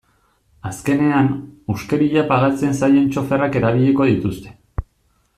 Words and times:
Azkenean, 0.67 1.27
huskeria 1.73 2.23
pagatzen 2.31 2.73
zaien 2.79 3.11
txoferrak 3.11 3.59
erabiliko 3.61 4.09
dituzte. 4.13 4.55